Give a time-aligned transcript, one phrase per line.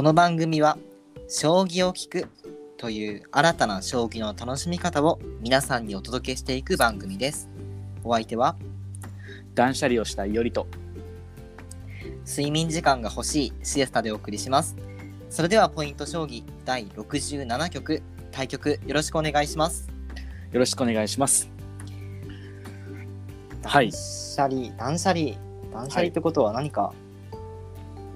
[0.00, 0.78] この番組は
[1.28, 2.28] 将棋を聞く
[2.78, 7.50] という新たな将棋の楽しみ方を皆さんにお届けしていく番組です。
[8.02, 8.56] お相手は？
[9.54, 10.66] 断捨離をしたいよりと
[12.26, 14.74] 睡眠時間が欲しいシエスタでお送りします。
[15.28, 19.86] それではポイント将棋第67局対局よろしくお願いします。
[20.50, 21.50] よろしくお願いします
[23.64, 25.32] はい断捨離、断捨離、
[25.70, 26.94] 断捨離ってことは何か、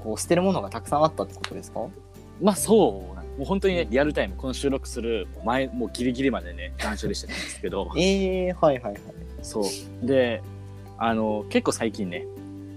[0.04, 1.80] こう捨てるものがたくさんあったってことですか？
[2.40, 7.90] まあそうなもう本当にねリアルタイムこの収録する前もうギリギリまでね断捨離してたんですけど。
[7.98, 9.02] えー、はいはいはい。
[9.42, 10.06] そう。
[10.06, 10.42] で
[10.98, 12.26] あの結構最近ね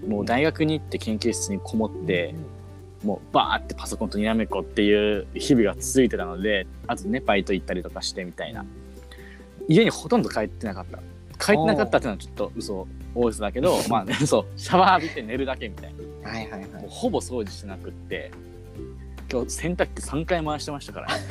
[0.08, 2.34] もう大学に行って研究室にこもって、
[3.04, 8.64] もうバーってパソコンとにらめっこっていう日々が続いてたのであとねバイト行ったりとかしてみたいな。
[9.68, 10.98] 家にほとんど帰ってなかった。
[11.38, 14.46] 帰ってなかったっていうのはちょっと嘘大嘘だけどまあねそう。
[14.56, 15.97] シャワー浴びて寝るだけみたいな
[16.28, 16.86] はいはいはい。
[16.88, 18.30] ほぼ掃除してなくって
[19.30, 21.08] 今日洗濯機3回回してましたから。
[21.08, 21.22] ね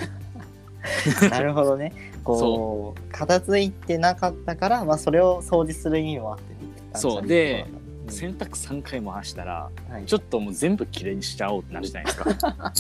[1.29, 1.91] なるほどね。
[2.23, 6.59] こう、片付いてなかったから、まあ、それを掃除する意味もあってね。
[6.93, 7.27] そう。
[7.27, 12.73] でうん洗濯3回回したらはい、ちょっともう全部きれいにしちゃおうってなるじゃないですか。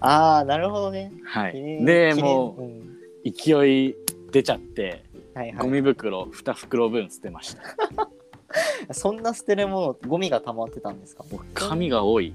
[0.00, 1.12] ああ、なるほどね。
[1.24, 1.84] はい。
[1.84, 2.78] でもうん。
[2.78, 2.82] う
[3.24, 3.94] 勢い
[4.32, 7.62] 出ちゃってはいはい、ゴミ袋2袋分捨てました
[8.92, 11.24] そんな捨てるもの、ゴミが溜まってたんですか？
[11.54, 12.34] 紙が多い。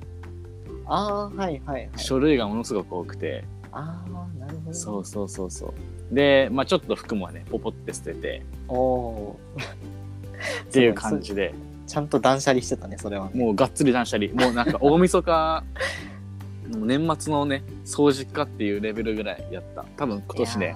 [0.86, 1.90] ああ、はいはいはい。
[1.98, 3.44] 書類がものすごく多くて。
[3.72, 4.10] ああ、
[4.40, 4.74] なるほど。
[4.74, 6.16] そうそうそうそう。
[6.16, 8.42] でまあちょっと服もねポポって捨てて。
[8.70, 9.40] おお
[10.70, 11.54] っていう感じで。
[11.88, 13.30] ちゃんと断捨離してたね、それは。
[13.34, 14.30] もうがっつり断捨離。
[14.34, 15.64] もうなんか大晦日。
[16.70, 19.86] 年末のね掃除かっていうレベルぐらいやった。
[19.96, 20.76] 多分今年ね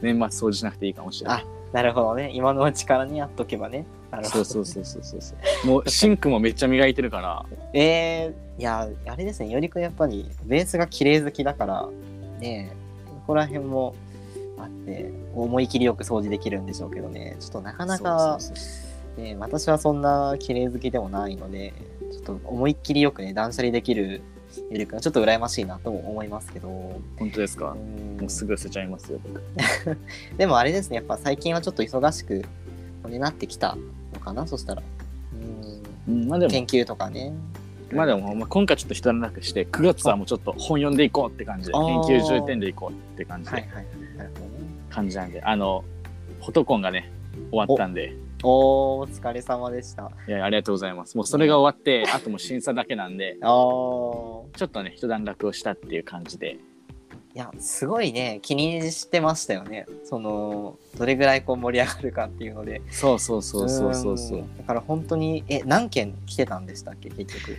[0.00, 1.42] 年末掃除しなくていいかもしれない。
[1.42, 1.46] ー
[1.76, 2.30] なるほどね。
[2.32, 3.84] 今のうちからね、やっとけばね。
[4.10, 4.44] なるほど。
[4.46, 5.66] そうそうそうそうそうそう。
[5.66, 7.44] もうシンクもめっちゃ磨いてるから。
[7.78, 11.86] えー、いや、あれですね、よりくんやっぱりベースが綺麗好きだから、
[12.40, 13.94] ねえ、ここら辺も
[14.58, 21.74] あって、思い切りよく掃除できるんでしょうけどね、ちょっとなかなか、そうそうそうね、私はそんな綺麗好きでもないので、
[22.10, 24.22] ちょっと思いっきりよくね、断捨離できる
[24.60, 26.68] よりくんはちょっと羨ましいなとも思いますけど、
[27.18, 27.72] 本当ですか？
[27.72, 28.20] うん。
[28.20, 29.20] もうすぐ捨てちゃいますよ。
[30.36, 32.44] でもあれですね、やっぱ最近はちょっと忙しく
[33.08, 33.76] ねなってきた
[34.14, 34.82] のかな、そしたら。
[36.08, 36.14] うん。
[36.14, 36.50] うんまあでも。
[36.50, 37.32] 研究とかね。
[37.92, 43.86] まあでも、まあ、今回ちょっと一段落して9月はもうちょっと本読んでいこうって感じであ研ー究重点でいこうって感じで、はいはい。
[44.90, 45.84] 感じなんであの
[46.40, 47.12] フォトコンがね
[47.52, 48.12] 終わったんで
[48.42, 50.06] おーお疲れ様でした。
[50.06, 51.16] あいやありがとうございます。
[51.16, 53.50] もうそれが終わってあともう審査だけなんで あー。
[53.50, 56.58] ちょっとね一段落をしたっていう感じで。
[57.34, 58.38] いやすごいね。
[58.42, 59.86] 気にしてましたよね。
[60.04, 62.80] そのどれぐらいこう盛り上がるかっていうので。
[62.90, 64.38] そうそうそうそうそうそう。
[64.38, 64.56] うん。
[64.56, 67.56] だから本当にえ何件来てたんでしたっけ結局。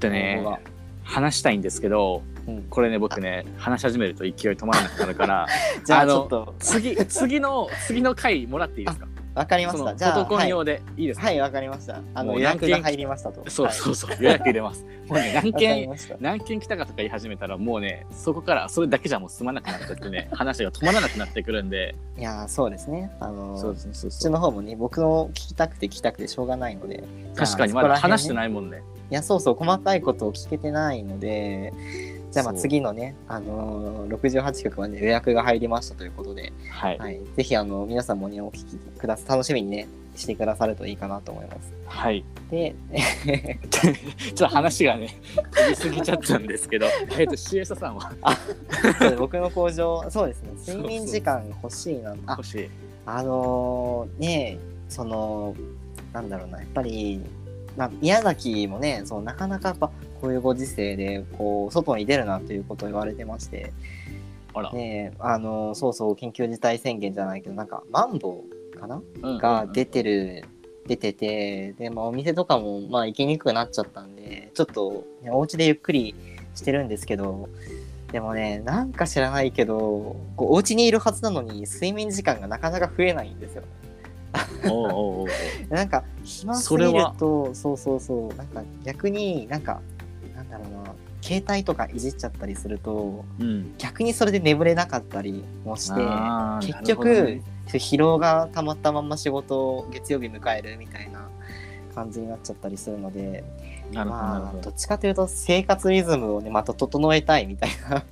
[0.00, 0.60] でね応募が。
[1.02, 5.46] 話したいんですけどうん、これね僕ね話し始めると勢い止まらなくなるから
[5.84, 6.54] じゃああのちょっと。
[6.58, 9.06] 次次の次の回もらっていいですか？
[9.34, 10.66] わかりまそのフしたじゃあォトコン用はい。
[10.66, 12.00] でいいですか、はいわかりました。
[12.14, 13.48] あの予約が入りましたと。
[13.48, 14.84] そうそうそう、予約入れます。
[15.08, 16.16] もうね、何はいわかり件、ました。
[16.20, 23.10] 何件来たかとか言い始めたら、もうね、そこからそれだけじゃもう済まなくなっちゃってね、 話が止まらなくなってくるんで、いやそうですね。
[23.20, 24.32] あのそうそうそうこっちそう。
[24.32, 27.02] の方もね僕の聞きたくて聞きたくてしょうがないので。
[27.34, 28.82] 確かにまだ話していないもんね。
[29.10, 31.72] いやそうそう細かいことを聞けてないので
[32.30, 36.98] じゃあまあそう次のね、あのー、68曲まで予約が入りましたということで、はい。
[36.98, 41.72] はい、ぜひあの皆さんもねお聞きくださ楽しみにねしてくださるといいかなと思います。
[41.86, 42.24] はい。
[42.50, 42.74] で
[43.70, 45.08] ちょっと話がね、
[45.52, 46.86] 飛びすぎちゃったんですけど、
[47.18, 48.12] えっと、シエサさんは？
[48.98, 52.70] そう僕の工場そうですねそうそう睡眠時間欲しいなあ欲しい。
[53.06, 54.58] あのーね
[54.88, 55.54] その
[56.12, 57.20] なんだろうなやっぱり、
[57.76, 63.72] まあ、宮崎もねそうなかなかやっぱこういうご時世でこう外に出るなということを言われてまして。
[64.54, 64.72] あら。
[64.72, 68.44] ねえあのそうそう緊急事態宣言じゃないけどなんかマンボ
[68.74, 69.02] ウかな？
[69.22, 70.44] うんが出てる、
[70.86, 76.14] 出ててで、まあ、お店とかもまあ行きにくくなっちゃったんでちょっと、ね、お家でゆっくり
[76.54, 77.48] してるんですけど
[78.12, 83.62] でもねなんか知らないけどこうお家にいるはずなのに睡眠時間がなかなか増えないんですよ。
[84.68, 85.28] おうおうおう
[85.72, 89.80] なんか暇すぎるとそうそうそうなんか逆になんか
[90.62, 93.74] なんだろうな携帯とかいじっちゃったりするとうん。
[93.78, 96.00] 逆にそれで眠れなかったりもして
[96.66, 101.28] 結局、ね疲労がたまったまんま仕事を月曜日迎えるみたいな
[101.94, 103.44] 感じになっちゃったりするので
[103.92, 104.62] まあほど。
[104.62, 108.04] どっちかというと生活リズムをねまた整えたいみたいな、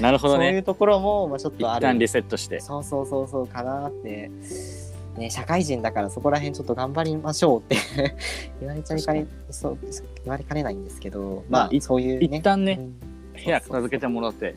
[0.00, 0.62] なるほどそういうね。
[0.62, 2.60] ところも、まあ、ちょっ一とある旦リセットして。
[2.60, 4.30] そうそうそうそうかなって。
[5.16, 7.76] ね、社会人だからそこら辺ちょっと頑張りましょうって
[8.60, 9.78] 言われちゃいかねそう
[10.24, 12.36] 言われかねないんですけどまあそういうね。
[12.36, 12.80] 一旦ね
[13.44, 14.54] 部屋片付けてもらって。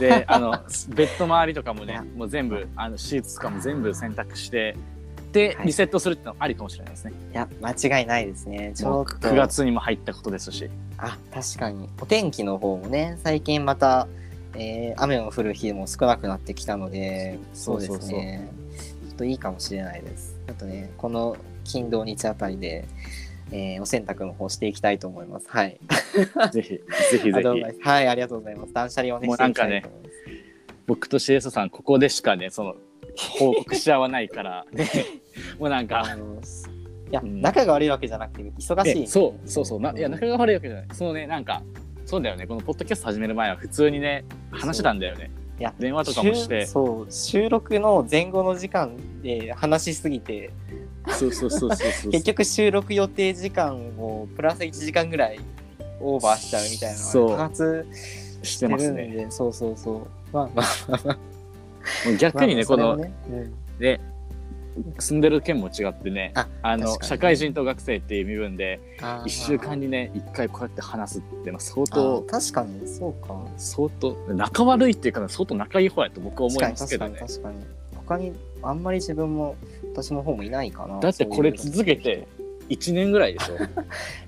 [0.00, 0.52] であの
[0.94, 4.76] ベッド周りとかもねもう全部あのシーツとかも全部洗濯して
[5.32, 5.66] ではい。
[5.66, 8.72] リセットするってのありかもしれないですね、いや間違いないですね。
[8.74, 9.28] ちょっと。
[9.28, 10.68] 9月にも入ったことですし。
[10.98, 11.88] あ確かに。
[12.00, 14.08] お天気の方もね最近また、
[14.54, 18.50] えー雨の降る日も少なくなってきたのでそうですね。
[18.78, 20.36] ちょっといいかもしれないです。
[20.48, 22.84] あとねこの金土日あたりで、
[23.52, 25.46] えーお洗濯の方していきたいと思います。
[25.48, 25.78] はい。
[26.50, 26.82] ぜひぜ
[27.22, 27.88] ひぜひ。
[27.88, 28.72] はいありがとうございます。
[28.72, 30.12] 断捨離をねもうなんかねしていきたいと思います。
[30.88, 32.74] 僕と CS さんここでしかねその
[33.38, 34.66] 報告し合わないから。
[34.72, 34.88] ね。
[35.60, 36.04] もうなんか。
[37.10, 37.40] いや、うん。
[37.40, 39.80] 仲が悪いわけじゃなくて忙しいえそうそうそう。
[39.80, 40.86] ないや仲が悪いわけじゃない。
[40.94, 41.62] そのねなんか
[42.06, 42.48] そうだよね。
[42.48, 45.30] このポッドキャスト始める前は普通にね話してたんだよね
[45.62, 46.66] いや電話とかもして。
[46.66, 50.50] 収そう収録の前後の時間で話しすぎて。
[51.08, 55.38] そうそうそうそうそう 結局収録予定時間をプラス1時間ぐらい
[56.00, 57.30] オーバーしちゃうみたいなそう。
[57.30, 57.86] のが多発
[58.42, 59.02] ししててますね。
[59.02, 60.06] るんでそうそうそう。
[60.32, 63.54] まあ逆にね、このねうん。
[63.78, 64.00] で
[64.98, 69.24] 住んでる県も違ってねああの社会人と学生っていう身分であー。
[69.24, 73.36] 1週間にね1回こうやって話すっていうのは相あ当ー確かにそうか。
[73.56, 77.18] 相当仲悪いっていうか相当仲いい方やと僕は思いますけどね。
[77.18, 78.32] 確かに確かに他に
[78.62, 79.56] あんまり自分も
[79.94, 81.00] 私の方もいないかな。
[81.00, 82.26] だってこれ続けて
[82.68, 83.56] 1年ぐらいでしょ。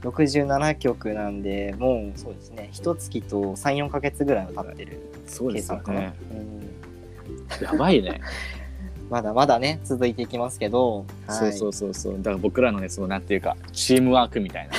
[0.11, 2.69] 67曲なんでもうそうですね。
[2.73, 5.01] 一月と34か月ぐらいは経ってる。
[5.27, 8.21] そうですよ計算かな、ねうん、やばいね
[9.11, 12.17] まだまだね続いていきますけど、そうそううそうそう。
[12.19, 14.75] だから僕らのねそのなんていうかチームワークみたいな。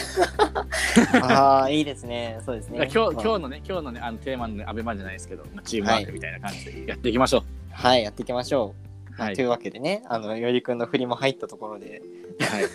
[1.23, 2.39] ああいいですね。
[2.45, 2.77] そうですね。
[2.77, 7.43] 今日まあ今日のね今日のねあのテーマのねアベマじゃないですけど、まあ、チームワークみたいな感じでやっていきましょう。
[7.71, 8.73] はいやっていきましょ
[9.17, 9.35] う、はい。
[9.35, 12.01] というわけでねあのよりくんの振りも入ったところで。
[12.39, 12.65] はい、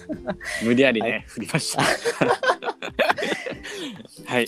[0.64, 1.82] 無理やりね、は振りました。
[4.24, 4.46] はい、え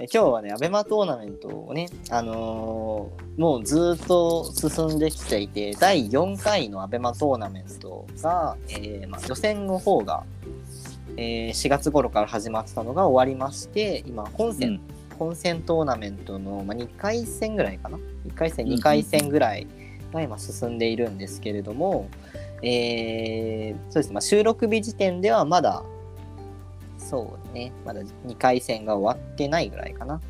[0.00, 10.24] 今日はねアベマトーナメントをねあのーもうずっと進んできていて第4回のアベマトーナメントが、えーまあ、予選の方が、
[11.16, 14.80] えー4月頃から始まってたのが終わりまして今本戦、うん。
[15.18, 19.66] 本戦トーナメントの、まあ、2回戦ぐらいかな？1回戦うん2回戦ぐらい
[20.12, 22.08] が今進んでいるんですけれども、
[22.62, 25.84] えーそうですね、まあ、収録日時点ではまだ
[27.08, 27.72] そうね。
[27.84, 30.20] まだ2回戦が終わってないぐらいかな。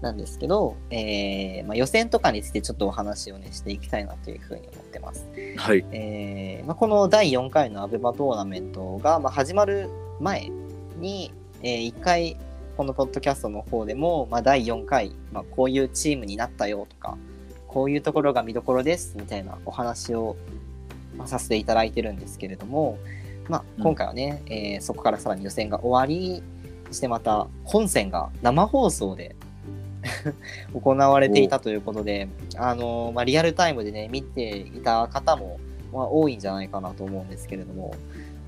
[0.00, 5.26] なんですけど、えーまあ、予選とかについてちょっとお話をねしていきたいなというふうに思ってます。
[5.56, 9.90] はい、えーまあ、この第4回のアベマトーナメントが、まあ、始まる
[10.20, 10.50] 前
[11.00, 11.32] に、
[11.62, 12.36] えー1回
[12.76, 17.18] このポッドキャストの方でも、まあ、第4回、まあ、こういうチームになったよとか
[17.66, 20.36] こういうところが見どころですみたいなお話を、
[21.16, 22.98] まあ、させていただいてるんですけれども、
[23.48, 26.42] まあ、うん今回はね、えーそこからさらに予選が終わり
[26.88, 29.36] そしてまた本戦が生放送で
[30.74, 35.58] 行われていたということで、あのまあ、リアルタイムでね見ていた方も、
[35.92, 37.94] まあ、多いんじゃないかなと思うんですけれども、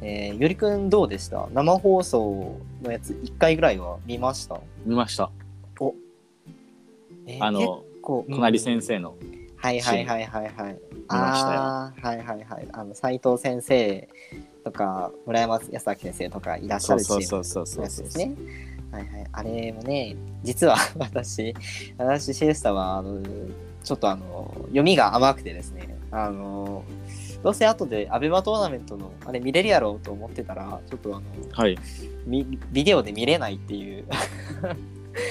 [0.00, 1.48] えー、よりくんどうでした？
[1.52, 4.60] 生放送のやつ1回ぐらいは見ました？
[4.86, 5.30] 見ました。
[7.26, 7.82] えーあの、
[8.30, 9.14] 隣先生の。
[9.56, 10.78] はいはいはいはいはい。
[11.08, 12.68] ましたよああーはいはいはい。
[12.72, 14.08] あの斉藤先生
[14.70, 17.76] とか村山康明先生とかいらっしゃるチそうームそうそうそうそう。
[17.78, 18.32] のやつですね。
[18.92, 19.26] はいはい。
[19.32, 21.54] あれもね、実は 私、
[21.98, 23.20] 私シエスタはあの
[23.82, 26.84] ちょっとあの読みが甘くてですね、あの
[27.42, 31.76] どうせ後でアベマトーナメントのあれ見れるやろうと思ってたら、ちょっとあのはい。
[32.26, 34.04] みビデオで見れないっていう。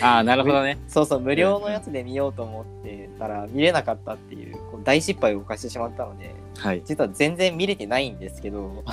[0.03, 0.77] ああ、なるほどね。
[0.87, 6.81] そうそう、無料のやつで見ようと思ってたら見れなかったっていう、こう大失敗を犯してしまったので、はい。
[6.85, 8.83] 実は全然見れてないんですけど、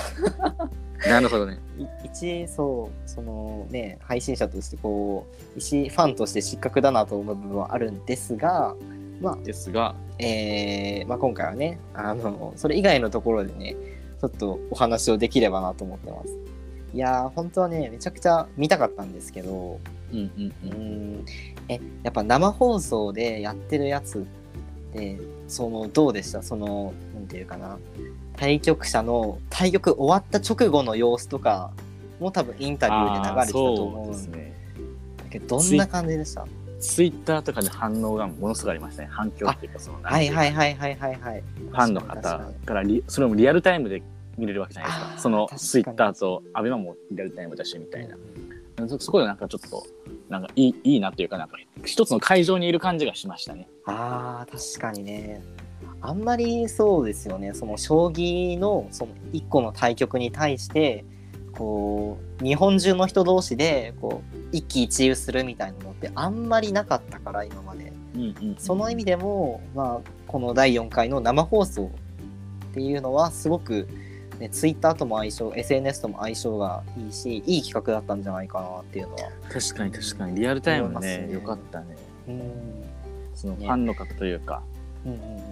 [1.08, 1.58] なるほどね。
[1.78, 8.74] い一、そう、そのね、配信者としてこう、石ファンとして失格だなと思う部分はあるんですが、
[9.20, 13.76] まあ、ですが、えーまあ、今回はね、あの、それ以外のところでね、
[14.20, 16.38] ちょっとお話をできればなと思ってます。
[16.94, 19.80] いやー、本当はね、めちゃくちゃ見たかったんですけど、
[20.12, 21.12] うんうんううん。
[21.18, 21.24] ん
[21.68, 25.18] えやっぱ生放送でやってるやつって
[25.48, 26.42] そのどうでした？
[26.42, 27.78] そのなんていうかな
[28.36, 31.70] 対局者の対局終わった直後の様子とか
[32.20, 34.54] も多分インタビューで流れてたと思うんですね。
[35.30, 36.46] けどどんな感じでした？
[36.78, 39.08] ツイッターとかで反応がものすごいありましたね。
[39.10, 40.52] 反響っていうか、その、はいはいい。
[40.52, 44.02] はいはいはいはいファンの方からリ、それもリアルタイムで
[44.36, 45.18] 見れるわけじゃないですか。
[45.18, 48.16] そのツイッターとアベマもリアルタイムだしみたいな。
[48.88, 49.86] そそこでなんかちょっと
[50.28, 53.68] なんかいいいいなっていうかなんか一つの会場にいる感じがしましたね。
[53.84, 55.42] あー確かにね。
[56.00, 57.54] あんまりそうですよね。
[57.54, 61.04] その将棋のその一個の対局に対して
[61.52, 67.92] こう日本中の人同士でこう一喜一憂するみたいなのってあんまりなかったから今まで。
[68.16, 71.90] うんうんその意味でも、まあ、この第4回の生放送
[72.70, 73.86] っていうのはすごく、
[74.38, 79.30] ね、ツイッターとも相性 SNS とも相性がいいしいい企画だったんじゃないかなっていうのは。
[79.50, 80.36] 確かに確かに。
[80.40, 81.32] リアルタイムねね。
[81.32, 81.96] よかったね。
[82.28, 82.84] うん。
[83.34, 84.62] そのフねァンの方というか、
[85.04, 85.42] うんうんうん。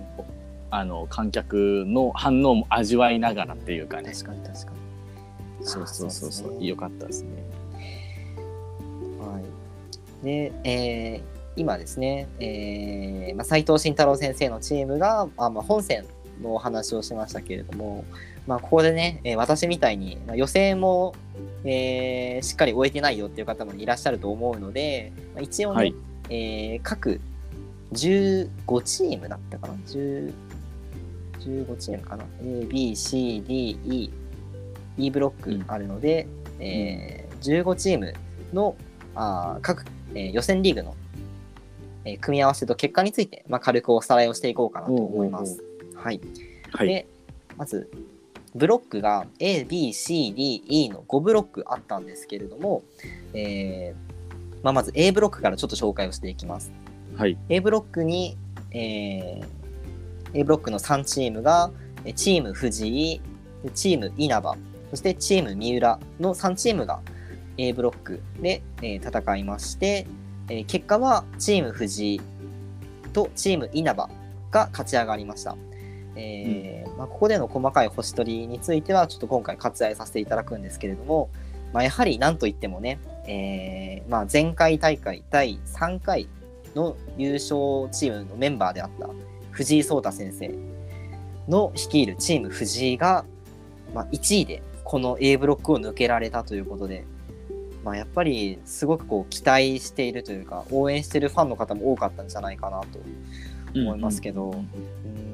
[0.71, 4.12] あの観客の反応も味わいながらっていうかね。
[4.12, 4.73] 確かに確か
[5.61, 5.67] に。
[5.67, 6.59] そうそうそうそう。
[6.59, 6.67] ね。
[6.67, 7.31] よかったですね。
[9.21, 9.41] は
[10.23, 16.05] い、で、えー今ですね、えーまあ、斉藤慎太郎先生のチームが、あまあ、本戦
[16.43, 18.05] のお話をしましたけれども、
[18.47, 21.15] まあ、ここでね、えー私みたいに、まあ、予選も、
[21.65, 25.95] えーしっかり終えてないよっていう方もいらっしゃると思うので、まあ、一応ね、はい。
[26.31, 27.21] えー各
[27.93, 28.49] 15
[28.83, 30.33] チームだったかな？10
[31.41, 34.11] 15チームかな？A、B、C、D、E、
[34.99, 36.27] E ブロックあるので、
[36.61, 38.15] えー15チーム
[38.53, 38.77] の
[39.15, 39.85] あー各、
[40.15, 40.95] えー予選リーグの、
[42.05, 45.63] えー組み合わせと結果について、まあ、軽くおさらいをしていこうかなと思います。
[45.95, 46.21] はい、
[46.73, 46.89] はい。
[46.89, 47.07] で
[47.57, 47.89] まず
[48.54, 52.82] ブロックが A、B、C、D、E の5ブロックあったんですけれども、
[53.32, 54.14] えー
[54.62, 56.73] まあ、まず A ブロックからちょっと紹介をしていきます。
[57.16, 58.37] はい A ブロックに、
[58.70, 59.46] えー
[60.37, 61.70] A ブロックの3チームが
[62.04, 63.20] えチーム藤井
[63.62, 64.56] でチーム稲葉
[64.90, 67.00] そしてチーム三浦の3チームが
[67.56, 70.06] A ブロックで、えー戦いまして、
[70.49, 72.20] えー結果はチーム藤井
[73.12, 74.08] とチーム稲葉
[74.50, 75.56] が勝ち上がりました。
[76.16, 81.30] えーまあ、ここでの細かい星取りについてはちょっと今回割愛させていただくんですけれども、
[81.73, 86.28] まあ、やはり何といってもね、えーまあ、前回大会第3回
[86.75, 89.09] の優勝チームのメンバーであった
[89.50, 90.50] 藤井聡太先生
[91.49, 93.25] の率いるチーム藤井が、
[93.92, 97.04] まあ、1位でこの A ブロックを抜けられたということで、
[97.85, 102.99] まあ、やっぱりすごくこう期待しているというか応援しているファンの方も多かったんじゃないかなと
[103.75, 105.34] 思いますけど、うん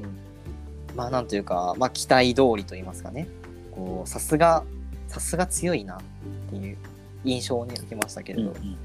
[1.01, 3.27] まあなんというか、まあ、期待通りと言いますかね。
[3.73, 4.65] こうさすが
[5.09, 5.99] さすが強いなっ
[6.51, 6.77] ていう
[7.25, 8.65] 印象をね受けましたけれど、うんうん。
[8.65, 8.79] うん。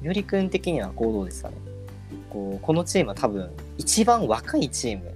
[0.00, 1.56] ゆりくん的にはこうどうですかね。
[2.30, 5.12] こうこのチームは多分一番若いチーム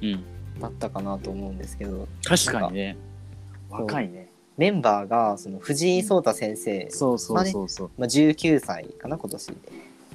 [0.00, 0.24] うん。
[0.58, 2.08] だったかなと思うんですけど。
[2.24, 2.96] 確かにね。
[3.70, 4.30] か若いね。
[4.56, 7.90] メンバーがその藤井聡太先生、そうそうそうそう。
[7.98, 9.52] まあ、19歳かな今年。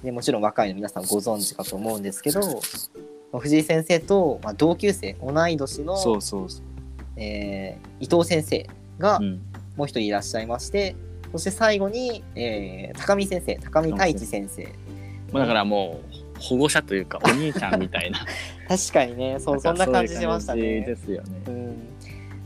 [0.04, 6.62] でもちろん若いの皆さんご存知かと思うんですけど、まあ藤井先生と、まあ、同級生同い年のそうそうそう。
[7.18, 8.68] えー伊藤先生
[9.00, 9.42] がうん。
[9.76, 10.96] もう一人いらっしゃいまして、
[11.32, 14.68] そして最後に、えー高見先生高見太一先生。
[15.32, 18.20] まあだからもう保護者というかお兄ちゃんみたいな。
[18.70, 20.82] 確かにねそうそんな感じしましたね。
[20.82, 21.30] ですよね。
[21.48, 21.76] うん、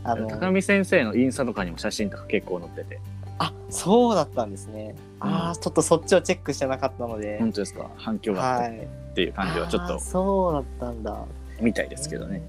[0.04, 3.00] あの高見先生のインスタとかにも写真とか結構載ってて
[3.38, 4.94] あそうだったんですね。
[5.20, 7.38] ああちょっとそっちをチェックしてなかったので。
[7.38, 7.90] 本当ですか？
[7.96, 8.68] 反響があった？
[8.68, 8.78] はい。
[8.78, 11.24] っていう感じはちょっとそうだったんだ。
[11.60, 12.42] みたいですけどね。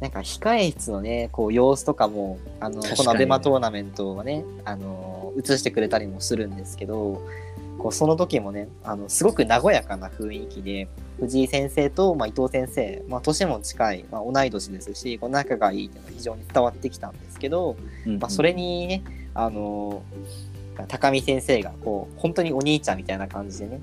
[0.00, 7.22] なんか控え室のねこう様子とかもあのこのアベマトーナメントはねあの映してくれたりもするんですけど
[7.78, 10.88] こうその時もねあのすごく和やかな雰囲気で
[11.20, 19.02] 藤井先生と、まあ、伊藤先生、まあ、年も近い、まあ、同い年ですしこう仲がいいっていうのが非常に伝わってきたんですけど、うんまあ、それにね
[19.34, 20.02] あの
[20.88, 23.80] 高見先生がこう本当にお兄ちゃんみたいな感じでね。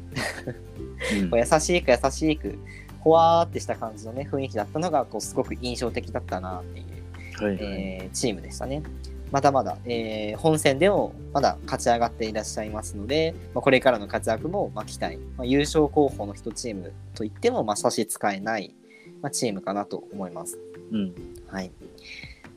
[1.22, 1.30] うん。
[1.32, 2.60] こう優しく優しく
[3.00, 7.64] ほわーってした感じのね雰囲気だったのがこうすごく印象的だったなっていう、はいはい。
[7.64, 8.84] えーチームでしたね。
[9.32, 18.76] まだまだ、えー本戦でもまだ勝ち上がっていらっしゃいますので、まあ、これからの活躍もまあ期待、まあ、優勝候補の一チームといってもまあ差し支えない、
[19.22, 20.60] まあ、チームかなと思います。
[20.92, 21.14] うん。
[21.48, 21.72] はい、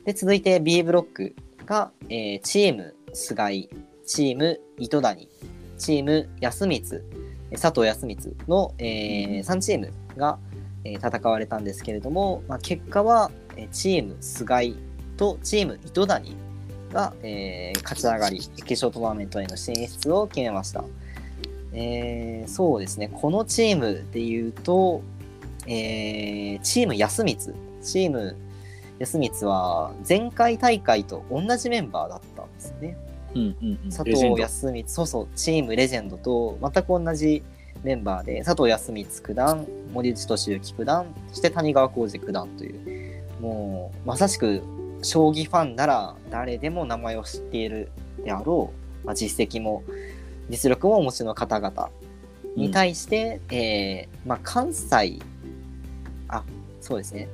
[0.03, 3.69] で続いて B ブロックが、えーチーム菅井
[4.05, 5.29] チーム糸谷
[5.77, 6.81] チーム安光
[7.51, 10.39] 佐藤康光の、えー3チームが、
[10.83, 14.75] えー戦われたんですけれども、まあ、結果は、えーチーム菅井
[15.17, 16.35] とチーム糸谷
[16.91, 20.83] が、えー勝ち上がり決勝トーナメントへの進出を決めました。
[21.73, 25.01] えーそうですねこのチームでいうと、
[25.67, 27.37] えーチーム安光
[27.81, 28.35] チーム
[28.99, 32.97] 安光は前回大会と同じメンバーだったんですよね。
[33.35, 33.89] うんうんうん。
[33.89, 37.43] 佐藤康光そうそうチームレジェンドと全く同じ
[37.83, 44.63] メンバーで佐藤康光九段森内俊之九段そして谷川浩司九段というもうまさしく
[45.03, 47.91] 将棋ファンなら誰でも名前を知っている
[48.23, 48.73] であろ
[49.03, 49.83] う、まあ、実績も
[50.49, 51.89] 実力もお持ちの方々
[52.55, 55.19] に対して、えーまあ、関西
[56.27, 56.43] あ
[56.81, 57.27] そうですね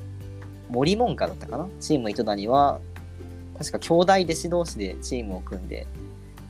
[0.71, 1.67] 森門下だったかな？
[1.79, 2.79] チーム糸谷は
[3.57, 5.85] 確か兄弟弟子同士でチームを組んで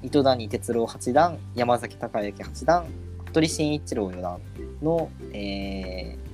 [0.04, 2.86] 糸谷哲郎八段山崎隆之八段
[3.26, 4.40] 服部慎一郎四段
[4.82, 6.32] の、えー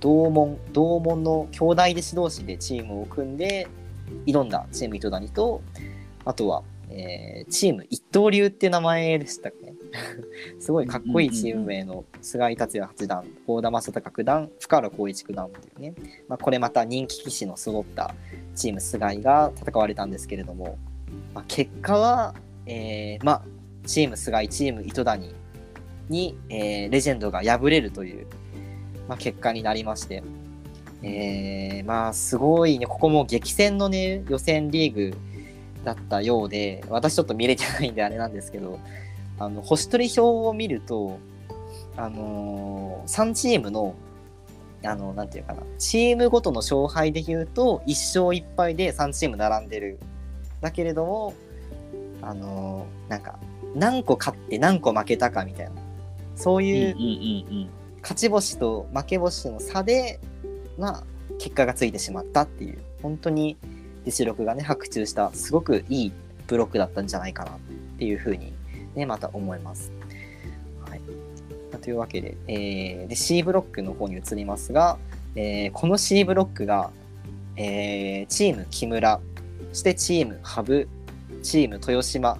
[0.00, 3.68] 同門同門の兄弟弟子同士でチームを組んで
[4.26, 5.62] 挑んだチーム糸谷と
[6.24, 9.50] あとは、えーチーム一刀流っていう名前でした
[10.58, 15.94] すごいかっこいいチーム名の菅井達也八段幸田正孝九段深浦光一九段というね、
[16.28, 18.14] まあ、これまた人気棋士の揃った
[18.54, 20.78] チーム菅井が戦われたんですけれども、
[21.34, 22.34] まあ、結果は、
[22.66, 23.42] えーまあ、
[23.86, 25.34] チーム菅井チーム糸谷
[26.08, 28.26] に、えーレジェンドが敗れるという、
[29.08, 30.22] まあ、結果になりまして、
[31.02, 35.16] えーまあすごいねここも激戦のね予選リーグ
[35.84, 38.78] だったようで私ちょっと見れてないんであれなんですけど。
[39.42, 41.18] あの星取り表を見ると
[41.96, 43.96] あのー3チームの
[44.84, 49.98] あのなんていうかなチームごとの勝敗でいうと1勝1敗で3チーム並んでる。
[50.60, 51.34] だけれども
[52.20, 53.38] あのーなんか
[53.74, 55.72] 何個勝って何個負けたかみたいな。
[56.36, 57.68] そういう
[58.00, 60.18] 勝ち星と負け星の差で、
[60.78, 61.04] まあ、
[61.38, 62.78] 結果がついてしまったっていう。
[63.02, 63.56] 本当に
[64.04, 66.12] 実力がね白昼したすごくいい
[66.46, 67.58] ブロックだったんじゃないかなっ
[67.98, 68.52] ていうふうに
[68.94, 69.92] ねまた思います。
[70.88, 71.06] はい、ま
[71.74, 74.98] あというわけで,、えーで C ブロックの方に移りますが、
[75.34, 76.90] えーこの C ブロックが、
[77.56, 79.20] えーチーム木村
[79.72, 80.86] そしてチーム羽生
[81.42, 82.38] チーム豊島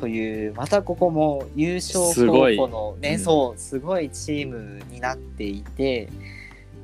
[0.00, 6.08] というまたここも優勝候補のね、うんそうすごいチームになっていて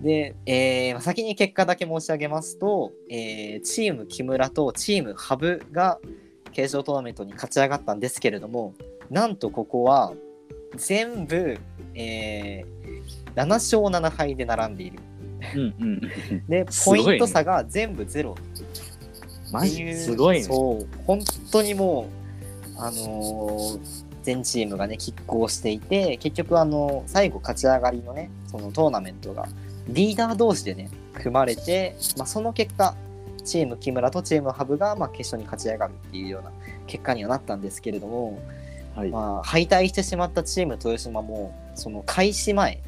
[0.00, 5.98] で、えーまあ先に結果だけ申し上げますと、えーチーム木村とチーム羽生が
[6.52, 8.74] 決勝トーナメントに勝ち上がったんですけれども
[9.10, 10.12] なんとここは
[10.76, 11.58] 全部、
[11.94, 12.80] えー
[13.34, 14.98] 7勝7敗で並んでいる。
[15.54, 16.00] うんうん。
[16.30, 18.36] うんで すポイント差が全部ゼロ。
[19.58, 20.42] っていうすごいね。
[20.42, 20.86] そう。
[21.06, 22.06] 本当にも
[22.76, 23.80] うあのー
[24.22, 29.48] 全チームがね拮抗していて結局あの最後勝ち上がりのねそのトーナメントが
[29.88, 32.94] リーダー同士でね組まれて、まあ、その結果
[33.50, 36.52] チーム木村とチームハブが、まあ、決勝に勝ち上がるっていうような
[36.86, 38.38] 結果にはなったんですけれども、
[38.94, 39.10] はい。
[39.10, 42.80] まあ、敗退してしまったチーム豊島もその開始前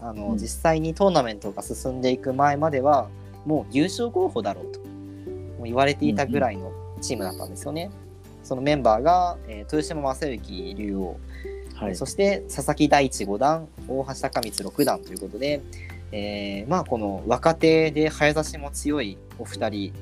[0.00, 0.38] あの、うん。
[0.38, 3.08] 実際にトーナメントが進んでいく前までは
[3.46, 4.86] もう優勝候補だろうとも
[5.60, 7.90] う言われていたぐらいのチームだったんですよね。
[8.42, 11.16] そのメンバーが、えー豊島将之竜王、
[11.74, 11.96] はい。
[11.96, 15.60] そして佐々木大地五段大橋貴光六段ということで、
[16.10, 19.92] えーまあこの若手で早指しも強いお二人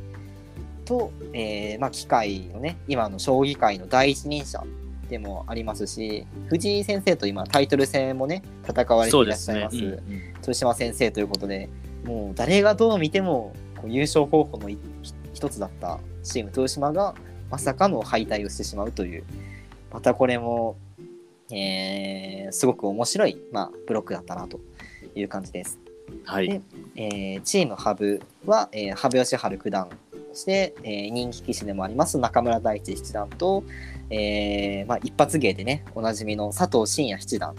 [0.87, 4.63] と、えーまあ機械のね今の将棋界の第一人者
[5.09, 9.77] でもありますし藤井先生と今タイトル戦もね戦われていらっしゃいます。
[9.77, 11.69] すねうんうん豊島先生ということで
[12.05, 14.71] もう誰がどう見てもこう優勝候補の
[15.35, 17.15] 一つだったチーム豊島が
[17.51, 19.25] まさかの敗退をしてしまうという
[19.93, 20.77] またこれも、
[21.51, 24.61] えーすごく面白い、まあ、ブロックだったなと
[25.17, 25.81] いう感じです。
[26.25, 26.49] はい。
[26.49, 26.61] で
[26.95, 30.06] えーチーム羽生は、えー羽生善治九段そ
[30.37, 33.65] して、えー人気棋士でもあります中村大地七段と、
[34.11, 37.55] えーまあ、一発芸でねおなじみの佐藤真也七段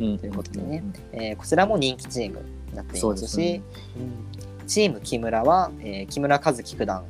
[0.00, 3.62] うんということでねえーこちらも人気チームになっていますしそうですね。
[3.96, 4.66] うん。
[4.66, 7.04] チーム木村は、えー木村和樹九段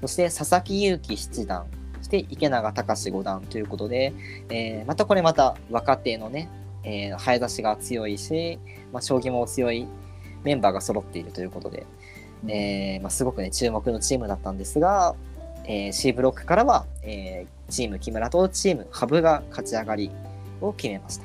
[0.00, 1.66] そして佐々木勇気七段
[1.98, 4.12] そして池永隆五段ということで、
[4.50, 6.48] えーまたこれまた若手のね、
[6.84, 8.58] えー早指しが強いし、
[8.92, 9.86] まあ、将棋も強い
[10.44, 11.86] メンバーが揃っているということで、
[12.48, 15.14] えーまあ、すごくね注目のチームだったんですが、
[15.64, 20.10] えー C ブロックからは、えーチーム木村とチーム羽生が勝ち上がり
[20.60, 21.24] を決めました。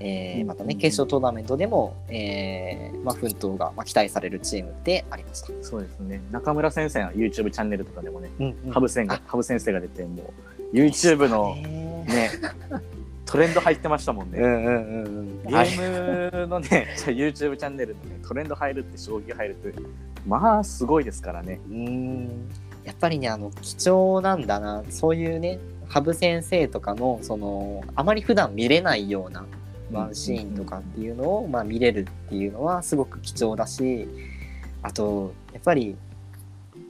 [0.00, 5.48] えーうんまたね決勝トーナメントでも、えーまあ、奮闘が、まあ、期待されるチームでありました。
[5.62, 10.32] そうですね中村先生の YouTube チャンネルとかでもねうんうん羽生先があ羽生先生が出ても
[10.72, 12.30] う YouTube のねね
[13.34, 15.42] トレンド入ってましたもんね、うんうんうんうん。
[15.42, 19.74] ゲームのね、じゃあ YouTube チャンネルのね、トレンド入るって、将棋入るって、
[20.24, 21.60] まあ、すごいですからね。
[21.68, 22.48] うーん。
[22.84, 24.84] やっぱりねあの貴重なんだな。
[24.88, 29.46] そういうね羽生先生とかのそのあまり普段見れないような
[29.90, 34.06] ワンシーンとかっていうのを、まあ、見れるっていうのはすごく貴重だし
[34.82, 35.96] あとやっぱり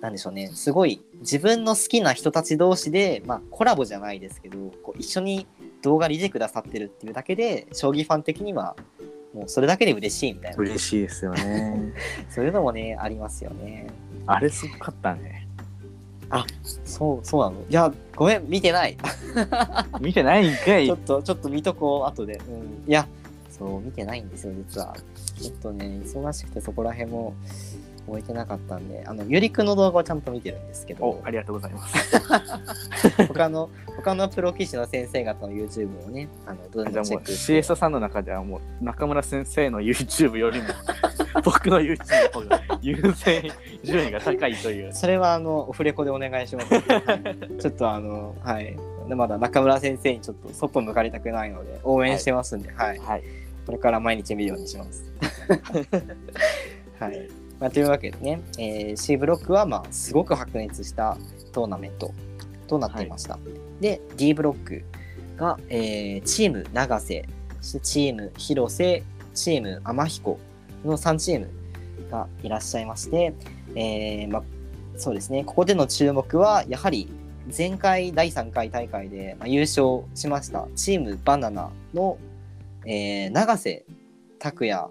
[0.00, 0.50] なんでしょうね。
[0.52, 5.46] すごい自分の好きな人たち同士で、まあ、コラボじゃないですけどこう一緒に
[5.84, 8.74] 動画見てくださってるっていうだけで将棋ファン的には
[9.34, 10.56] もうそれだけで嬉しいみたいな。
[10.56, 11.92] 嬉しいですよね。
[12.30, 13.88] そういうのもねありますよね。
[14.26, 15.46] あれすごかったね。
[16.84, 17.60] そうそうなの？
[17.60, 18.96] いやごめん見てない。
[20.00, 20.86] 見てないんかい。
[20.86, 23.06] ちょっとちょっと見とこう後で、うん、いや
[23.50, 24.96] そう見てないんですよ実は。
[25.40, 27.34] ちょっとね忙しくてそこら辺も
[28.06, 32.18] 終えてなかったんで、あの、ゆりくんの動画をちゃんと見てるんですけど、おありがとうございます。
[33.28, 37.62] 他の、他のプロ棋士の先生方の YouTube をね、あの、どんどんチェックして。
[37.62, 40.68] CS さんの中ではもう中村先生の YouTube よりも
[41.44, 43.50] 僕の YouTube の方が優先
[43.82, 44.92] 順位が高いという。
[44.94, 46.74] それはあのオフレコでお願いします。
[46.74, 46.84] はい
[47.60, 48.76] ちょっとあのはい。
[49.08, 52.98] でまだ中村先生にちょっとそっぽ向かれたくないので応援してますんで、はい。
[52.98, 53.22] はい。
[53.66, 55.12] これから毎日見るようにします。
[56.98, 57.43] はい。
[57.64, 61.16] まあ、というわけでね、えー C ブロックはまあすごく白熱した
[61.52, 62.12] トーナメント
[62.66, 63.38] となっていました。
[63.80, 64.84] で D ブロック
[65.38, 67.26] が、えーチーム永瀬、
[67.62, 70.38] そしてチーム広瀬、チーム天彦
[70.84, 71.48] の3チーム
[72.10, 73.32] がいらっしゃいまして、
[73.74, 74.42] えーまあ、
[74.98, 77.08] そうですね、ここでの注目はやはり
[77.56, 82.18] 前回第3回大会で、まあ、優勝しましたチームバナナの、
[82.84, 83.86] えー永瀬
[84.38, 84.86] 拓也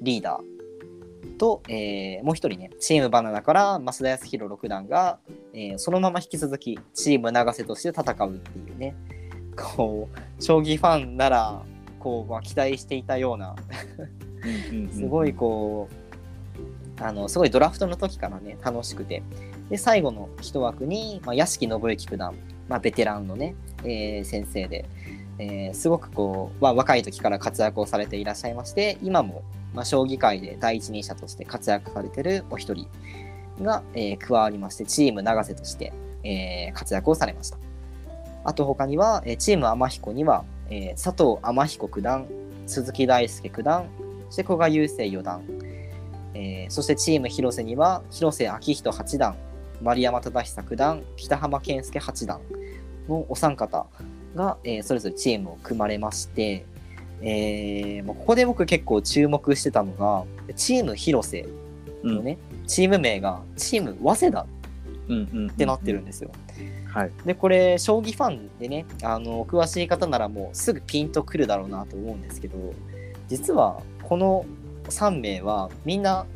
[0.00, 0.53] リーダー
[1.34, 5.18] と、えーもう一人ねチームバナナから増田康弘六段が、
[5.52, 8.94] えーそのまま引き続きチーム永瀬として戦うっていうね。
[9.56, 11.62] こう将棋ファンなら
[12.00, 13.54] こう、まあ、期待していたような。
[14.92, 15.88] すごいこ
[16.98, 19.22] うあのすごいドラフトの時からね楽しくて。
[19.70, 22.34] で最後の一枠に、まあ、屋敷信之九段、
[22.68, 24.84] まあ、ベテランのね、えー先生で、
[25.38, 29.42] えーすごくこう、まあ、若い時から活躍をされていらっしゃいまして今も、
[29.74, 32.88] まあ、将棋界で第一人者として活躍されてるお一人
[33.60, 37.58] が、えー加わりましてチーム永瀬として、えー活躍をされました。
[38.44, 42.26] あと他には、えーチーム天彦には、えー佐藤天彦九段
[42.66, 43.88] 鈴木大輔九段
[44.26, 45.42] そして古賀雄星四段、
[46.34, 49.36] えーそしてチーム広瀬には広瀬昭仁八段
[49.82, 52.40] 丸山忠久九段北浜健介八段
[53.08, 53.86] のお三方
[54.34, 56.64] が、えーそれぞれチームを組まれまして、
[57.22, 60.24] えーもうここで僕結構注目してたのが
[60.56, 61.46] チーム広瀬
[62.02, 64.46] のね、チーム名がチーム早稲田っ
[65.08, 66.30] うんうんてなってるんですよ。
[66.86, 67.10] はい。
[67.24, 72.56] でこれ将棋ファンでねあのお詳しい方ならもうすぐピンとくるだろうなと思うんですけど
[73.28, 74.44] 実はこの
[74.84, 76.26] 3名はみんな、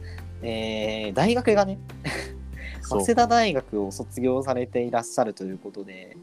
[0.43, 1.79] えー大学がね
[2.83, 6.17] 早稲田大学を卒業されていらっしゃるということで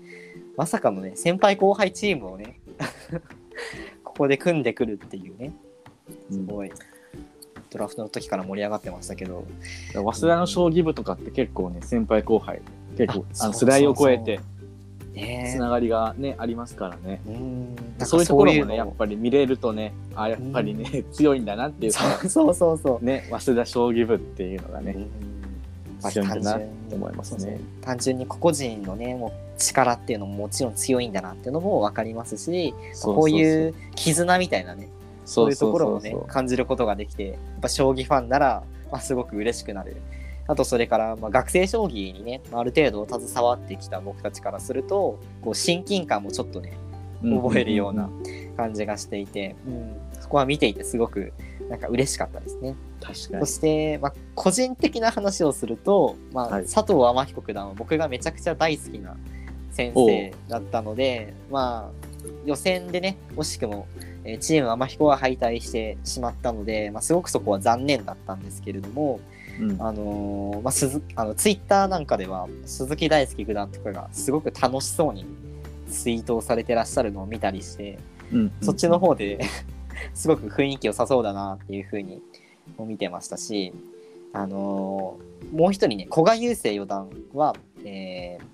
[0.57, 2.59] まさかのね先輩後輩チームをね
[4.15, 5.53] ここで組んでくるっていうね
[6.31, 6.71] すごい、
[7.69, 9.45] ドラフトの時から盛り上がってましたけど。
[9.93, 12.61] 早稲田の将棋部とかって結構ね先輩後輩
[12.97, 14.39] 結構あの世代を超えて
[15.13, 15.51] ね。
[15.53, 17.19] つながりがねありますからね。
[17.99, 23.05] そういうところもねのやっぱり見れるとねあやっぱりね 強いんだなっていうかそうそうそうそう。
[23.05, 24.95] ね早稲田将棋部っていうのがね
[26.07, 27.59] うん強いんだなっ単純て思いますね。
[27.81, 34.89] 単純に個々人のねもう力っていうのももちろん強いんだなっていうのも分かりますしこういう絆みたいなね
[35.25, 39.97] そういうところをね感じることができてやっぱ将棋ファンなら、まあ、すごく嬉しくなる。
[40.47, 46.77] あとそれから、まあ、学生将棋にねある程度携わってきた僕たちからするとこう親近感もちょっとね
[47.23, 48.11] 覚えるような
[48.55, 50.05] 感じがしていて、うん。
[50.25, 51.33] そこは見ていてすごく
[51.69, 52.75] なんか嬉しかったですね。
[53.01, 53.45] 確かに。
[53.45, 56.63] そして、まあ、個人的な話をすると、まあはい。
[56.63, 59.15] 佐藤天彦九段は僕がめちゃくちゃ大好きな
[59.71, 62.05] 先生だったので、まあ、
[62.45, 63.87] 予選でね惜しくも、
[64.23, 69.19] えーチーム天彦は敗退してしまったので、まあ、すごくそこは残念だったんですけれども、
[69.59, 69.81] うん。
[69.81, 75.25] あのーまあ、鈴あのツイッターなんかでは鈴木大輔九段とかがすごく楽しそうに
[75.89, 77.99] ツイートをされてらっしゃるのを見たりして、
[78.31, 78.51] うん。
[78.61, 79.39] そっちの方で
[80.13, 82.21] すごく雰囲気良さそうだなっていうふうに
[82.77, 83.73] も見てましたし、
[84.33, 88.45] あのーもう一人ね古賀雄星四段は、えー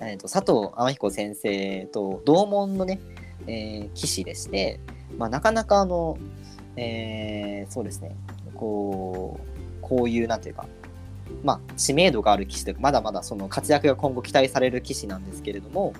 [0.00, 3.00] えーと佐藤天彦先生と同門のね、
[3.46, 4.80] えー棋士でして、
[5.16, 6.16] まあ、なかなかあの、
[6.76, 8.16] えーそうですね
[8.54, 10.66] こうこういうなんていうか
[11.44, 15.92] まあ、知名度がある棋士というかまだまだその活躍が今後期待される棋士なんですけれども、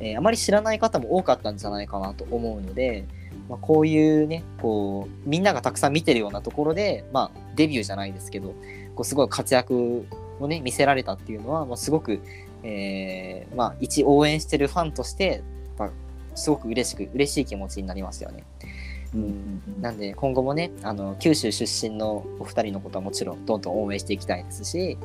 [0.00, 3.04] えーあまり知らない方も多かったんじゃないかなと思うので、
[3.52, 8.54] まあ、こういうねこうみんながたくさん見てるようなところで、まあ、デビューじゃないですけど
[8.94, 10.06] こうすごい活躍
[10.40, 12.20] をね見せられたっていうのは、まあ、すごく、
[12.62, 15.42] えーまあ、一応援してるファンとして
[16.34, 18.42] すごく嬉しく嬉しい気持ちになりましたよね。
[19.14, 24.96] うんなんで今後もねあの九州出身のお二人のことはもちろんどんどん応援していきたいですし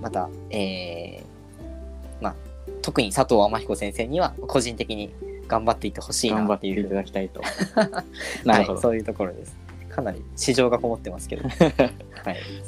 [0.00, 2.34] また、えーまあ、
[2.80, 5.12] 特に佐藤天彦先生には個人的に
[5.48, 7.40] 頑張っていってほしい頑張っていただきたいと。
[8.44, 8.80] なるほはい、ど。
[8.80, 9.56] そういうところです。
[9.88, 11.54] かなり市場がこもってますけど、 はい、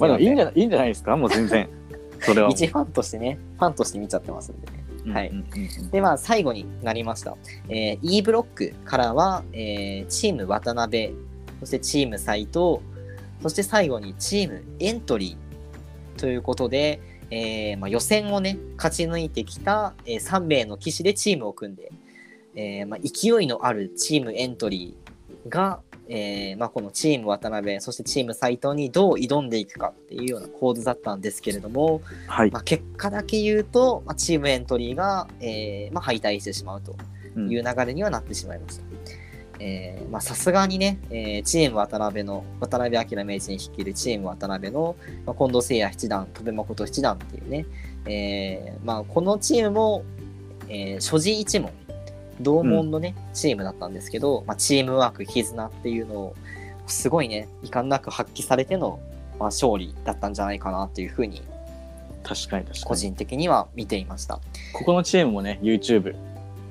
[0.00, 1.16] まあでもいいんじゃゃないいいんじゃないですか？
[1.16, 1.68] もう全然。
[2.20, 2.50] それは。
[2.50, 5.12] 一ファンとしてねファンとして見ちゃってますんでね。
[5.14, 5.32] はい。
[5.90, 7.36] でまあ最後になりました、
[7.68, 11.14] えー E ブロックからは、えーチーム渡辺
[11.60, 12.80] そしてチーム斉藤
[13.42, 15.36] そして最後にチームエントリ
[16.18, 21.90] ということで、えーまあ、予選をね勝ち抜いてきた、えー3名の騎士でチームを組んで、
[22.54, 36.96] えーまあ、勢いのあるチームエントリーが、えーまあ、このチーム渡辺そしてチーム斎藤にどう挑んでいくかっていうような構図だったんですけれども、はいまあ、結果だけ言うと、まあ、チームエントリーが、えーまあ、敗退してしまうと
[37.36, 38.84] うんいう流れにはなってしまいました。
[39.60, 47.66] えーまあさすがにね、えーチーム渡辺の渡辺明名人率いるチーム渡辺の、まあ、近藤誠也七段戸辺誠七段っていうね、
[48.06, 50.04] えーまあ、このチームも、
[50.68, 51.70] えー所持一門
[52.40, 56.36] 同門のね、チームだったんですけど、まあ、チームワーク絆っていうのを
[56.86, 58.98] すごいね遺憾なく発揮されての、
[59.38, 61.42] まあ、勝利だったんじゃないかなっていうふうに
[62.22, 62.84] 確かに確かに。
[62.84, 64.40] 個人的には見ていました。
[64.72, 66.14] ここのチームもね YouTube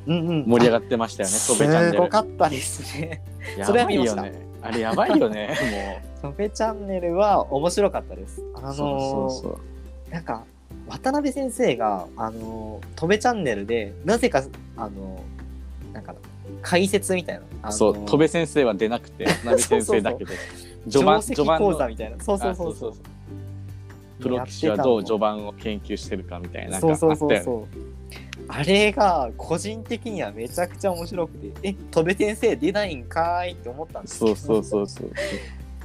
[0.07, 3.21] うんうん、盛り上がってましたよねす戸辺チャンネルごかったですね。
[3.57, 4.21] やそれは見ました。
[4.23, 8.41] ねあれやばいよねソフェチャンネルは面白かったです。
[8.55, 10.11] あのそうそうそう。
[10.11, 10.43] なんか
[10.87, 14.43] 渡辺先生があのー、戸辺チャンネルでなぜか
[14.75, 15.38] あのー
[15.93, 16.15] なんか
[16.61, 20.33] 解説みたいな、あのーそう戸辺先生は出なくて 渡辺先生だけで。
[20.89, 22.93] 序盤序盤の講座みたいな、そうそうそうあそう。
[24.21, 27.89] プロ棋士はどう序盤を研究してるかみたいなそうそうそうそう。
[28.47, 35.11] あれが個人的にはめちゃくちゃ面白くて、え、戸辺先生出ないんかーいって思ったんですそうそうそうそう。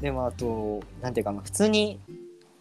[0.00, 2.00] でもあと、なんていうかな、普通に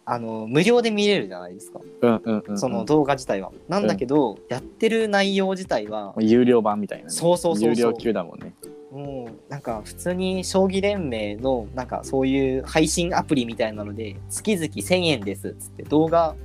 [0.06, 1.80] あの無料で見れるじゃないですか。
[2.02, 2.58] うんうんうんうん。
[2.58, 3.52] その動画自体は。
[3.68, 7.10] なんだけど、やってる内容自体は、有料版みたいなね。
[7.10, 8.52] そうそうそう有料級だもんね。
[8.90, 16.36] もうなんか普通に将棋連盟のなんかそういう配信アプリみたいなので月々1000円ですっつって動画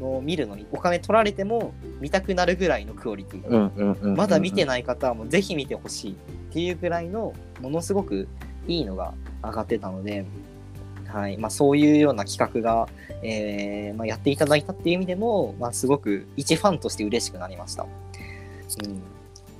[0.00, 4.16] の見るのにお金取られても見たくなるぐらいのクオリティ、うんうんうんうん。
[4.16, 6.14] まだ見てない方はもうぜひ見てほしいっ
[6.52, 8.26] ていうぐらいのものすごく
[8.66, 9.12] いいのが
[9.42, 10.24] 上がってたので、
[11.12, 11.36] はい。
[11.36, 12.88] まあ、そういうような企画が、
[13.22, 17.82] えーまあ、やっていただいたっていう意味でも、まあ、すごく一ファンとして嬉しくなりました。
[17.82, 17.88] うん、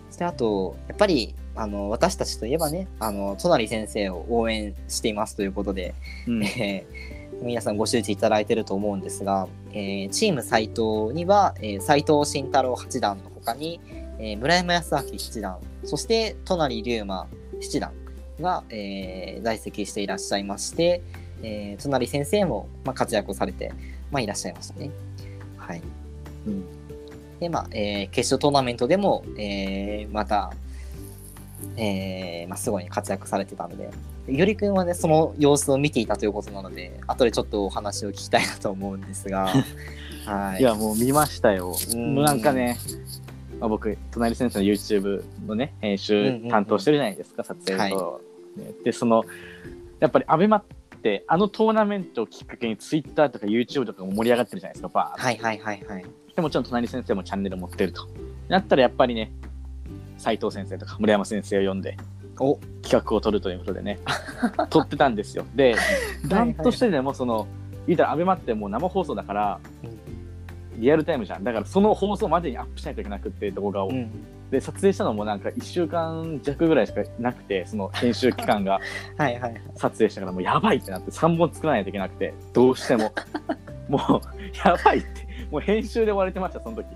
[0.08, 5.94] そしてあとやっぱりあの私たちといえばねあの隣先生を応援していますということで、
[6.26, 6.42] うん。
[6.44, 13.80] えー皆さんご周知いただいてると思うんですが、えーチーム斎藤には、えー斎藤慎太郎八段の他に、
[14.20, 17.26] えー村山康明七段そして隣龍馬
[17.60, 17.92] 七段
[18.40, 21.02] が、えー在籍していらっしゃいまして、
[21.42, 23.72] えー隣先生も、まあ、活躍をされて、
[24.10, 24.90] まあ、いらっしゃいましたね。
[25.56, 25.82] はい、
[26.46, 26.64] うん。
[27.40, 30.52] でまあ、えー決勝トーナメントでも、えーまた、
[31.76, 33.90] えーまあ、すごい活躍されてたので、
[34.28, 39.52] ゆりくんはね、その様子を見ていたということなので、後でちょっとお話を聞きたいなと思うんですが、
[40.26, 40.60] はい。
[40.60, 41.74] いやもう見ましたよ。
[41.92, 42.22] うん。
[42.22, 42.78] なんかね
[43.62, 48.20] まあ、僕隣先生の YouTube のね編集担当してるじゃないですか、撮影と、
[48.56, 49.24] ねでその
[50.00, 50.64] やっぱりアベマ
[51.02, 56.04] ってあのトーナメントをきっかけに Twitter とか YouTube とかも盛り上がってるじゃないですかバーはいはいはいはい。
[56.36, 58.08] でもちろん隣先生もチャンネル持ってると。
[58.48, 59.32] なったらやっぱりね
[60.16, 61.96] 斉藤先生とか村山先生を呼んで
[62.38, 62.56] お。
[62.82, 63.98] 企画を取るということでね。
[64.70, 65.44] 撮ってたんですよ。
[65.56, 65.74] で
[66.28, 67.48] なんとしてでもその
[67.88, 69.60] 言うたらアベマってもう生放送だから
[70.82, 71.44] リアルタイムじゃん。
[71.44, 74.10] だからその放送までにアップしないといけなくって動画を、うん。
[74.50, 78.80] で撮影したのもなんか1週間弱ぐらいしかなくてその編集期間が。
[79.16, 79.62] はいはいはい。
[79.76, 83.12] 撮影したからもうやばいってなって3本作らないといけなくてどうしても。
[83.88, 85.08] もうやばいって。
[85.50, 86.86] もう編集で追われてましたその時。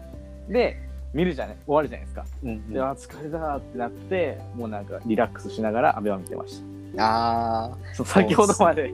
[0.48, 0.76] で
[1.14, 2.24] 見るじゃない終わるじゃないですか。
[2.42, 6.66] うんで、あ疲れたってなってもうなんかリラックスしながらアベマ見てました。
[6.98, 8.92] あその先ほどまで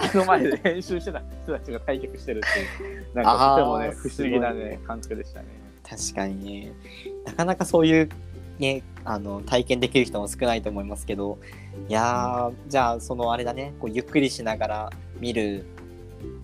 [0.00, 4.80] 目の前で編集してた人たちが対局してるっていうなんかとてもね不思議なすごいね。
[4.86, 5.46] 感覚でしたね。
[5.84, 6.72] ー確かにね。
[7.24, 8.08] なかなかそういう、
[8.58, 11.38] ね、あの体験できる人も少ないと思いますけど、
[11.88, 15.64] いやー、じゃあそのあれだね、こうゆっくりしながら見る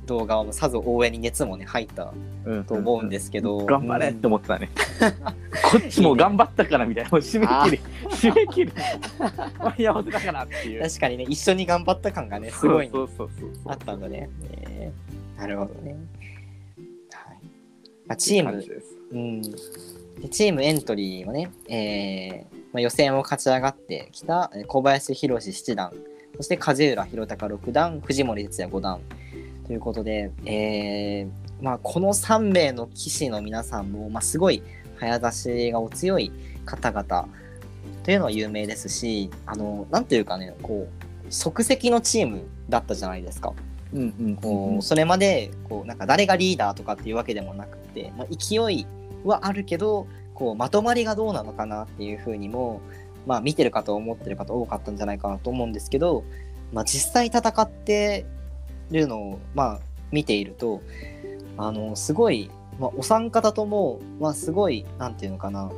[0.07, 2.13] 動画はさぞ応援に熱もね入った
[2.47, 2.65] うん。
[2.65, 4.11] と思うんですけど、頑張れ。
[4.11, 4.71] って思ってたね。
[5.71, 8.73] こっちも頑張ったからみたいな、もう締め切り、締め切り、
[9.59, 10.83] 間に合わせたからっていう。
[10.83, 12.91] 確かにね、一緒に頑張った感がね、すごい。
[13.67, 14.31] あったんだね。
[14.67, 14.93] ね
[15.37, 15.97] なるほどね。
[17.13, 17.39] はい。
[18.07, 18.65] まあ、チーム。
[19.13, 25.93] うん、でチームエントリーもね、えーまあ、予選を勝ち上がってきたえー小林博七段、
[26.37, 29.01] そして梶浦弘隆六段、藤森哲也五段
[29.67, 34.63] ということで、えーまあ、この3名の棋士の皆さんも、まあ、すごい
[34.99, 36.33] 早指しがお強い
[36.65, 37.29] 方々
[38.05, 43.53] というのは有名ですし、あのなんていうかね、こう即席のチームだったじゃないですか。
[43.93, 48.87] うんうんこうそれまでこうなんか誰がリーダーとかっていうわけでもなくて、まあ、勢い
[49.25, 52.81] はあるけどこうまとまりがどうなのかなっていうふうにも、
[53.27, 56.25] まあ、見てる方思ってる方多かったんじゃないかなと思うんですけど、
[56.73, 58.27] まあ、実際戦って
[58.91, 59.81] るのを、まあ、
[60.13, 60.83] 見ていると
[61.57, 65.71] あのすごい、まあ、お三方とも、まあ、すごいなんていうのかな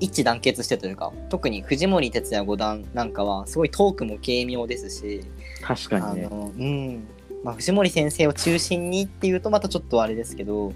[0.00, 5.22] 一致団結してというか特に藤森哲也五段なんかはすごいトークも軽妙ですし
[5.62, 6.28] 確かにね。
[6.30, 7.06] あの、うん。
[7.42, 10.72] まあ、藤森先生を中心にっていうとまたちょっとあれですけど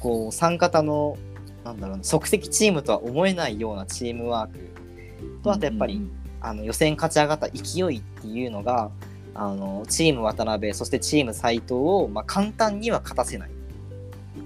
[0.00, 1.16] こう三方の
[1.64, 4.58] なんだろうな即席チームとは思えないようなチームワーク
[5.42, 6.10] とあとやっぱり、うん。
[6.42, 8.90] あの予選勝ち上がった勢いっていうのが
[9.34, 13.50] あのチーム渡辺そしてチーム斎藤を、まあ、簡単には勝たせない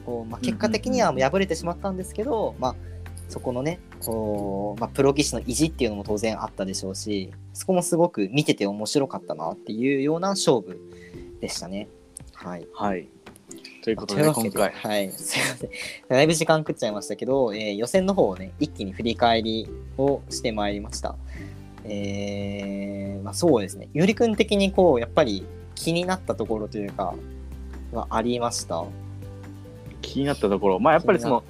[0.04, 2.74] こう、まあ、結果的には敗れてしまったんですけど、まあ、
[3.28, 10.78] そこのねこう、まあ、プロ棋士の意地っていうのも当然あったでしょうしそこもすごく見てて面白かったなっていうような勝負
[11.40, 11.88] でしたね。
[12.34, 13.08] はいはい
[13.84, 15.70] ということで、今回はい、 すいません。
[16.08, 19.68] だいぶ時間食っちゃいましたけど、えー予選の方をね、一気に振り返り
[19.98, 21.16] をしてまいりました。
[21.84, 23.88] えーまあ、そうですね。
[23.94, 25.44] ゆりくん的にこう、やっぱり
[25.74, 27.14] 気になったところというか、
[27.92, 28.84] はありました？
[30.02, 31.44] 気になったところまあやっぱりその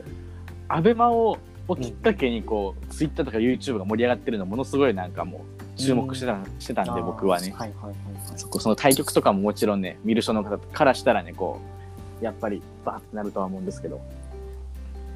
[0.68, 7.92] アベマををきっかけにこう、ツイッターとか YouTube が盛り上がってるのものすごいなんかもう注目してた,、してたんで僕はねはいはいはい
[8.30, 8.38] はい。
[8.38, 11.60] そこその対局とかももちろんね見る人の方からしたらねこ
[12.20, 14.00] うやっぱりバーってなるとは思うんですけど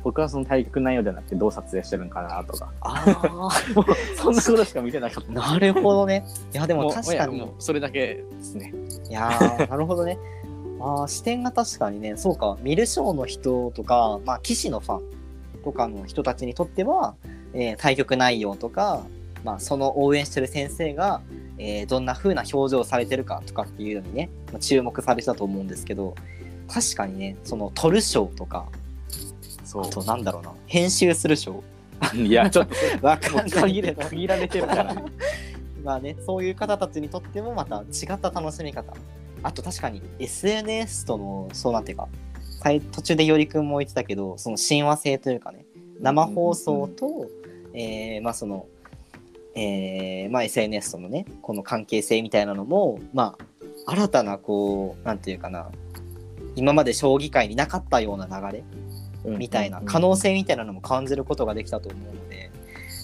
[0.04, 3.04] 僕はその対局内容じゃなくてどう撮影してるのかなとかあ
[3.74, 3.84] もう
[4.16, 6.24] そんなことしか見てなかったあ、なるほどね。
[6.52, 7.46] いや、でも確かに。
[7.58, 8.72] それだけですね
[9.08, 10.18] いやーなるほどね。
[10.80, 15.02] あー視点が確かにね、そうか、見る賞の人とか、まあ、棋士のファン
[15.64, 17.14] とかの人たちにとっては、
[17.52, 19.02] えー対局内容とか、
[19.44, 21.20] まあ、その応援してる先生が、
[21.58, 26.14] えーどんな風な表情をされてるかとかっていうのにね、まあ注目されてたと思うんですけど、
[26.68, 28.66] 確かにね、その撮る賞とか、
[29.68, 31.62] そあとなんだろうな、編集する賞、
[32.14, 32.74] ういやちょっと
[33.06, 33.50] わかんない。
[33.50, 35.04] 限れ限られてるからね。
[35.84, 38.94] まあね、そういう方たちにとってもまた違った楽しみ方。
[39.42, 42.08] あと確かに SNS との、そうなんていうか、
[42.62, 45.66] 最途中でよりくんも言ってたけど、その親和性というかね、
[46.00, 47.26] 生放送と、
[47.74, 48.66] えーまあその、
[49.54, 53.36] えーまあ SNS とのね、この関係性みたいなのも、ま
[53.86, 55.70] あ、新たなこう、なんていうかな、
[56.56, 58.64] 今まで将棋界になかったような流れ
[59.24, 62.50] みたいな可能性みたいなのも感じることができたと思うので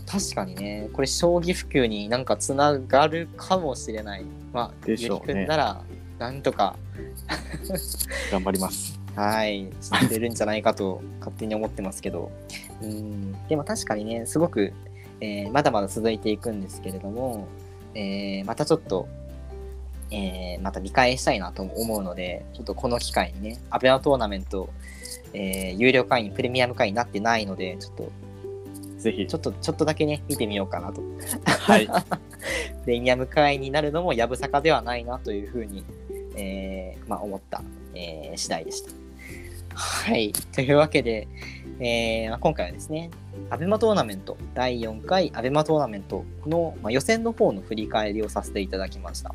[0.06, 4.24] 確かにねこれ将棋普及になんかつながるかもしれない。
[4.52, 5.24] まあでしょうね。
[5.28, 5.82] ゆりくんなら
[6.18, 6.76] なんとか。
[8.30, 9.00] 頑張ります。
[9.16, 12.30] はいしてるんじゃないかと勝手に思ってますけど。
[12.82, 13.32] うん。
[13.48, 14.72] でも確かにねすごく、
[15.20, 17.48] えーまだまだ続いていくんですけれども、
[17.94, 19.08] えーまたちょっと
[20.10, 24.70] えーまた見返したいなと思うので、ちょっとこの機会にね、アベマトーナメント、
[25.32, 28.12] えー有料会員、プレミアム会員になってないので、ちょっと、
[28.98, 31.02] ぜひちょっと、ちょっとだけね、見てみようかなと。
[31.46, 31.88] はい
[32.84, 35.84] プレミアム会員になるのもやぶさかではないなというふうに、
[36.36, 37.62] えーまあ、思った、
[37.94, 38.90] えー次第でした。
[39.74, 40.32] はい。
[40.32, 41.26] というわけで、
[41.80, 43.10] えーまあ、今回はですね、
[43.50, 49.34] アベマトーナメント第4回アベマトーナメントの、まあ、予選の方の振り返りをさせていただきました。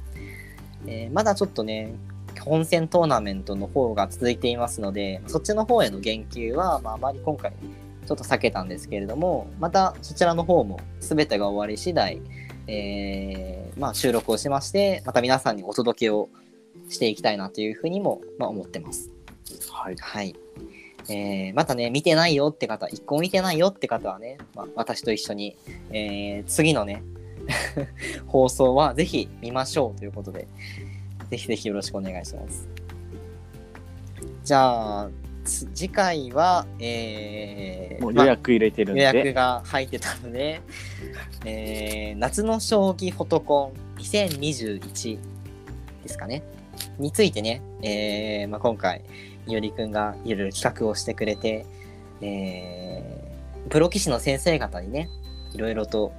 [0.89, 1.93] えーまだちょっとね、
[2.39, 12.21] 本戦トーナメントの方が続いていますので、そっちの方への言及は、まあ、あまり今回ちょっと避けたんですけれども、またそちらの方も全てが終わり次第、
[12.67, 16.29] えーまあ、収録をしまして、また皆さんにお届けを
[16.89, 19.11] していきたいなというふうにも、まあ、思ってます。
[19.71, 20.35] はいはい。
[21.07, 25.55] えーまたね、見てないよって方、一個も見てないよって方はね、まあ、私と一緒に、
[25.91, 27.03] えー次のね、
[28.27, 30.47] 放送はぜひ見ましょうということで、
[31.29, 32.67] ぜひぜひよろしくお願いします。
[34.43, 35.09] じゃあ、
[35.43, 40.61] つ次回は、えーまあもう予約入れてるん予約で、が入ってたので、
[41.45, 45.19] えー夏の将棋フォトコン2021
[46.03, 46.43] ですかね、
[46.97, 49.01] についてね、えーまあ、今回、
[49.47, 51.65] いおりくんがいろいろ企画をしてくれて、
[52.21, 53.29] えー
[53.69, 55.09] プロ棋士の先生方にね、
[55.53, 56.11] いろいろと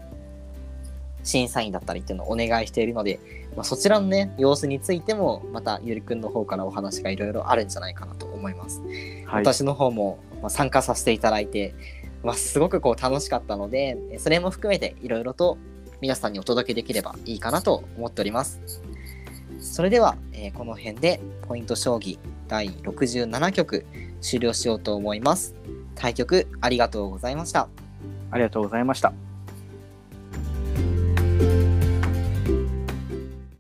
[1.22, 3.20] 審査員だったりっていうのをお願いしているので、
[3.56, 8.80] まあ、そちらのね、様子についても、またゆりくんの方からお話がいろいろあるんじゃないかなと思います。
[9.26, 11.74] はい、私の方もまあ参加させていただいて、
[12.22, 15.59] まあ、すごくこう楽しかったのでえそれも含めていろいろと
[16.01, 18.61] 皆さんにお届けできればいいかなと思っております
[19.59, 22.18] それでは、えーこの辺でポイント将棋
[22.49, 23.84] 第67局
[24.20, 25.55] 終了しようと思います
[25.94, 27.68] 対局ありがとうございました
[28.30, 29.30] ありがとうございました。